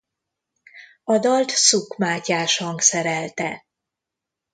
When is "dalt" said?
1.17-1.49